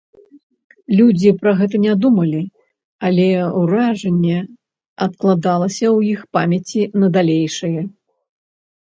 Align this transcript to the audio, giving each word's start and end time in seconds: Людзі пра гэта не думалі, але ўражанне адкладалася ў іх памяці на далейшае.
Людзі 0.99 1.33
пра 1.41 1.51
гэта 1.59 1.75
не 1.83 1.91
думалі, 2.05 2.39
але 3.09 3.27
ўражанне 3.59 4.37
адкладалася 5.07 5.85
ў 5.97 6.17
іх 6.17 6.25
памяці 6.39 6.81
на 7.03 7.07
далейшае. 7.19 7.81